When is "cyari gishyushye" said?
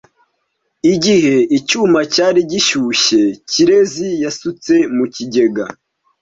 2.13-3.21